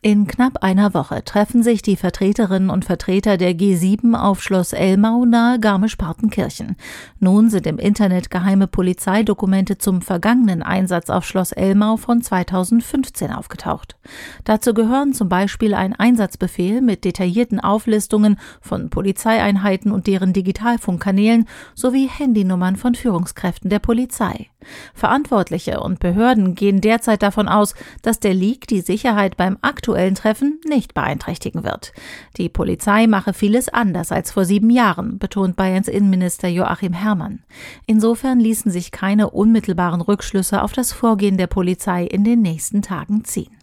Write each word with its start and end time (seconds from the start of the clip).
In 0.00 0.28
knapp 0.28 0.62
einer 0.62 0.94
Woche 0.94 1.24
treffen 1.24 1.64
sich 1.64 1.82
die 1.82 1.96
Vertreterinnen 1.96 2.70
und 2.70 2.84
Vertreter 2.84 3.36
der 3.36 3.52
G7 3.52 4.14
auf 4.14 4.40
Schloss 4.40 4.72
Elmau 4.72 5.24
nahe 5.24 5.58
Garmisch-Partenkirchen. 5.58 6.76
Nun 7.18 7.50
sind 7.50 7.66
im 7.66 7.78
Internet 7.78 8.30
geheime 8.30 8.68
Polizeidokumente 8.68 9.78
zum 9.78 10.00
vergangenen 10.00 10.62
Einsatz 10.62 11.10
auf 11.10 11.24
Schloss 11.24 11.50
Elmau 11.50 11.96
von 11.96 12.22
2015 12.22 13.32
aufgetaucht. 13.32 13.96
Dazu 14.44 14.72
gehören 14.72 15.14
zum 15.14 15.28
Beispiel 15.28 15.74
ein 15.74 15.94
Einsatzbefehl 15.94 16.80
mit 16.80 17.04
detaillierten 17.04 17.58
Auflistungen 17.58 18.38
von 18.60 18.90
Polizeieinheiten 18.90 19.90
und 19.90 20.06
deren 20.06 20.32
Digitalfunkkanälen 20.32 21.48
sowie 21.74 22.08
Handynummern 22.08 22.76
von 22.76 22.94
Führungskräften 22.94 23.68
der 23.68 23.80
Polizei. 23.80 24.46
Verantwortliche 24.94 25.80
und 25.80 26.00
Behörden 26.00 26.54
gehen 26.54 26.80
derzeit 26.80 27.22
davon 27.22 27.48
aus, 27.48 27.74
dass 28.02 28.20
der 28.20 28.34
Leak 28.34 28.66
die 28.66 28.80
Sicherheit 28.80 29.36
beim 29.36 29.56
aktuellen 29.88 30.14
Treffen 30.14 30.60
nicht 30.68 30.92
beeinträchtigen 30.92 31.64
wird. 31.64 31.94
Die 32.36 32.50
Polizei 32.50 33.06
mache 33.06 33.32
vieles 33.32 33.70
anders 33.70 34.12
als 34.12 34.30
vor 34.30 34.44
sieben 34.44 34.68
Jahren, 34.68 35.18
betont 35.18 35.56
Bayerns 35.56 35.88
Innenminister 35.88 36.48
Joachim 36.48 36.92
Herrmann. 36.92 37.40
Insofern 37.86 38.38
ließen 38.38 38.70
sich 38.70 38.90
keine 38.90 39.30
unmittelbaren 39.30 40.02
Rückschlüsse 40.02 40.62
auf 40.62 40.72
das 40.72 40.92
Vorgehen 40.92 41.38
der 41.38 41.46
Polizei 41.46 42.04
in 42.04 42.22
den 42.22 42.42
nächsten 42.42 42.82
Tagen 42.82 43.24
ziehen. 43.24 43.57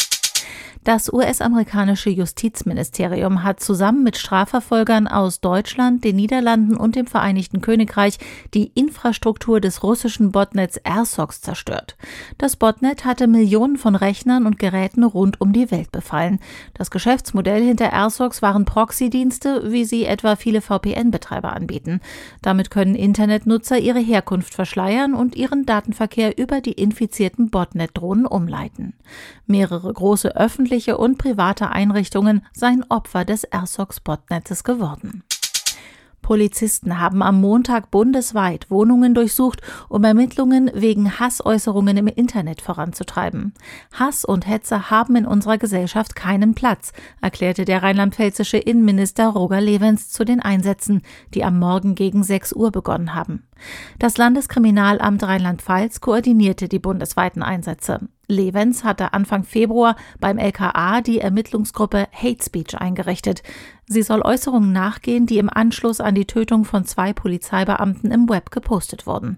Das 0.86 1.12
US-amerikanische 1.12 2.12
Justizministerium 2.12 3.42
hat 3.42 3.60
zusammen 3.60 4.04
mit 4.04 4.18
Strafverfolgern 4.18 5.08
aus 5.08 5.40
Deutschland, 5.42 6.04
den 6.04 6.16
Niederlanden 6.16 6.78
und 6.78 6.96
dem 6.96 7.08
Vereinigten 7.08 7.60
Königreich 7.60 8.20
die 8.54 8.72
Infrastruktur 8.76 9.60
des 9.60 9.82
russischen 9.82 10.32
Botnets 10.32 10.78
AirSox 10.78 11.42
zerstört. 11.42 11.98
Das 12.38 12.56
Botnet 12.56 13.04
hatte 13.04 13.26
Millionen 13.26 13.78
von 13.78 13.96
Rechnern 13.96 14.46
und 14.46 14.60
Geräten 14.60 15.04
rund 15.04 15.42
um 15.42 15.54
die 15.54 15.72
Welt 15.72 15.92
befallen. 15.92 16.38
Das 16.76 16.92
Geschäftsmodell 16.92 17.64
hinter 17.64 17.92
AirSox 17.92 18.44
waren 18.44 18.66
Proxy-Dienste, 18.66 19.72
wie 19.72 19.86
sie 19.86 20.06
etwa 20.06 20.36
viele 20.36 20.62
VPN-Betreiber 20.62 21.54
anbieten. 21.54 22.00
Damit 22.44 22.70
können 22.70 22.94
Internetnutzer 22.94 23.80
ihre 23.80 24.02
Herkunft 24.02 24.54
verschleiern 24.54 25.16
und 25.16 25.36
ihren 25.36 25.66
Datenverkehr 25.66 26.38
über 26.38 26.62
die 26.62 26.74
infizierten 26.74 27.50
Botnet-Drohnen 27.50 28.28
umleiten. 28.28 28.94
Mehrere 29.48 29.92
große 29.92 30.36
öffentliche 30.36 30.75
öffentliche 30.76 30.98
und 30.98 31.18
private 31.18 31.70
Einrichtungen 31.70 32.42
seien 32.52 32.84
Opfer 32.90 33.24
des 33.24 33.46
AirSox-Botnetzes 33.46 34.66
geworden. 34.66 35.24
Polizisten 36.22 37.00
haben 37.00 37.22
am 37.22 37.40
Montag 37.40 37.92
bundesweit 37.92 38.70
Wohnungen 38.70 39.14
durchsucht, 39.14 39.62
um 39.88 40.04
Ermittlungen 40.04 40.70
wegen 40.74 41.18
Hassäußerungen 41.20 41.96
im 41.96 42.08
Internet 42.08 42.62
voranzutreiben. 42.62 43.54
Hass 43.94 44.26
und 44.26 44.48
Hetze 44.48 44.90
haben 44.90 45.16
in 45.16 45.26
unserer 45.26 45.58
Gesellschaft 45.58 46.16
keinen 46.16 46.56
Platz, 46.56 46.92
erklärte 47.22 47.64
der 47.64 47.82
rheinland-pfälzische 47.82 48.58
Innenminister 48.58 49.28
Roger 49.28 49.62
Levens 49.62 50.10
zu 50.10 50.26
den 50.26 50.42
Einsätzen, 50.42 51.04
die 51.34 51.46
am 51.46 51.58
Morgen 51.58 51.96
gegen 51.96 52.24
6 52.24 52.52
Uhr 52.54 52.72
begonnen 52.72 53.14
haben. 53.14 53.48
Das 53.98 54.18
Landeskriminalamt 54.18 55.24
Rheinland-Pfalz 55.24 56.02
koordinierte 56.02 56.68
die 56.68 56.80
bundesweiten 56.80 57.44
Einsätze. 57.44 58.00
Levens 58.28 58.84
hatte 58.84 59.14
Anfang 59.14 59.44
Februar 59.44 59.96
beim 60.20 60.38
LKA 60.38 61.02
die 61.02 61.20
Ermittlungsgruppe 61.20 62.08
Hate 62.12 62.44
Speech 62.44 62.78
eingerichtet. 62.78 63.44
Sie 63.88 64.02
soll 64.02 64.22
Äußerungen 64.22 64.72
nachgehen, 64.72 65.26
die 65.26 65.38
im 65.38 65.50
Anschluss 65.50 66.02
an 66.02 66.16
die 66.16 66.26
Tötung 66.26 66.66
von 66.66 66.86
zwei 66.86 67.14
Polizeibeamten 67.14 68.12
im 68.12 68.28
Web 68.30 68.50
gepostet 68.52 69.06
wurden. 69.06 69.38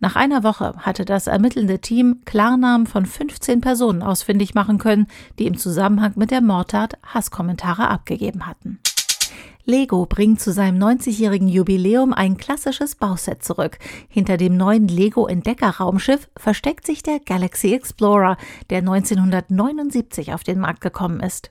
Nach 0.00 0.16
einer 0.16 0.42
Woche 0.42 0.74
hatte 0.78 1.04
das 1.04 1.26
ermittelnde 1.26 1.80
Team 1.80 2.20
Klarnamen 2.26 2.86
von 2.86 3.06
15 3.06 3.60
Personen 3.60 4.02
ausfindig 4.02 4.54
machen 4.54 4.78
können, 4.78 5.06
die 5.38 5.46
im 5.46 5.56
Zusammenhang 5.56 6.12
mit 6.16 6.30
der 6.30 6.42
Mordtat 6.42 6.98
Hasskommentare 7.02 7.88
abgegeben 7.88 8.46
hatten. 8.46 8.80
Lego 9.68 10.06
bringt 10.06 10.40
zu 10.40 10.52
seinem 10.52 10.80
90-jährigen 10.80 11.48
Jubiläum 11.48 12.12
ein 12.12 12.36
klassisches 12.36 12.94
Bauset 12.94 13.42
zurück. 13.42 13.80
Hinter 14.08 14.36
dem 14.36 14.56
neuen 14.56 14.86
Lego 14.86 15.26
Entdecker 15.26 15.70
Raumschiff 15.80 16.28
versteckt 16.36 16.86
sich 16.86 17.02
der 17.02 17.18
Galaxy 17.18 17.74
Explorer, 17.74 18.36
der 18.70 18.78
1979 18.78 20.32
auf 20.32 20.44
den 20.44 20.60
Markt 20.60 20.82
gekommen 20.82 21.18
ist. 21.18 21.50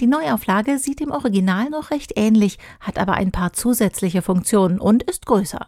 Die 0.00 0.06
Neuauflage 0.06 0.78
sieht 0.78 1.00
dem 1.00 1.10
Original 1.10 1.68
noch 1.68 1.90
recht 1.90 2.14
ähnlich, 2.16 2.58
hat 2.80 2.98
aber 2.98 3.12
ein 3.12 3.30
paar 3.30 3.52
zusätzliche 3.52 4.22
Funktionen 4.22 4.80
und 4.80 5.02
ist 5.02 5.26
größer. 5.26 5.66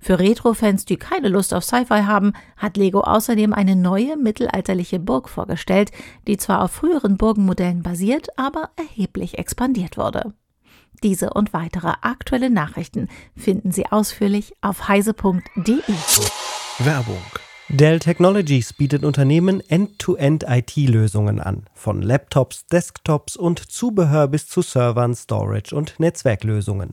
Für 0.00 0.18
Retro-Fans, 0.18 0.86
die 0.86 0.96
keine 0.96 1.28
Lust 1.28 1.52
auf 1.52 1.62
Sci-Fi 1.62 2.04
haben, 2.04 2.32
hat 2.56 2.78
Lego 2.78 3.00
außerdem 3.00 3.52
eine 3.52 3.76
neue 3.76 4.16
mittelalterliche 4.16 4.98
Burg 4.98 5.28
vorgestellt, 5.28 5.90
die 6.26 6.38
zwar 6.38 6.62
auf 6.62 6.70
früheren 6.70 7.18
Burgenmodellen 7.18 7.82
basiert, 7.82 8.28
aber 8.38 8.70
erheblich 8.76 9.36
expandiert 9.36 9.98
wurde. 9.98 10.32
Diese 11.02 11.30
und 11.30 11.52
weitere 11.52 11.92
aktuelle 12.00 12.50
Nachrichten 12.50 13.08
finden 13.36 13.72
Sie 13.72 13.86
ausführlich 13.86 14.54
auf 14.60 14.88
heise.de. 14.88 15.82
Werbung 16.78 17.22
Dell 17.70 17.98
Technologies 17.98 18.74
bietet 18.74 19.04
Unternehmen 19.04 19.62
End-to-End-IT-Lösungen 19.66 21.40
an, 21.40 21.64
von 21.72 22.02
Laptops, 22.02 22.66
Desktops 22.66 23.36
und 23.36 23.58
Zubehör 23.58 24.28
bis 24.28 24.46
zu 24.48 24.60
Servern, 24.60 25.14
Storage 25.14 25.74
und 25.74 25.98
Netzwerklösungen. 25.98 26.92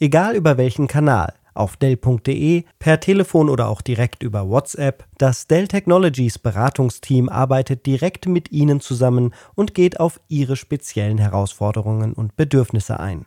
Egal 0.00 0.34
über 0.34 0.58
welchen 0.58 0.88
Kanal, 0.88 1.34
auf 1.54 1.76
Dell.de, 1.76 2.64
per 2.78 3.00
Telefon 3.00 3.48
oder 3.48 3.68
auch 3.68 3.80
direkt 3.80 4.22
über 4.22 4.48
WhatsApp. 4.48 5.04
Das 5.18 5.46
Dell 5.46 5.68
Technologies 5.68 6.38
Beratungsteam 6.38 7.28
arbeitet 7.28 7.86
direkt 7.86 8.26
mit 8.26 8.50
Ihnen 8.52 8.80
zusammen 8.80 9.32
und 9.54 9.72
geht 9.72 10.00
auf 10.00 10.20
Ihre 10.28 10.56
speziellen 10.56 11.18
Herausforderungen 11.18 12.12
und 12.12 12.36
Bedürfnisse 12.36 12.98
ein. 12.98 13.26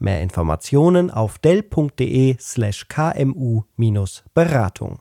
Mehr 0.00 0.22
Informationen 0.22 1.10
auf 1.10 1.38
dell.de 1.38 2.36
slash 2.40 2.88
kmu-beratung. 2.88 5.00